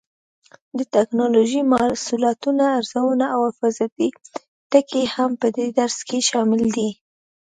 د 0.77 0.79
ټېکنالوجۍ 0.93 1.61
محصولاتو 1.71 2.49
ارزونه 2.77 3.25
او 3.35 3.41
حفاظتي 3.49 4.07
ټکي 4.71 5.03
هم 5.15 5.31
په 5.41 5.47
دې 5.55 5.67
درس 5.79 5.97
کې 6.07 6.19
شامل 6.29 6.61
دي. 6.75 6.89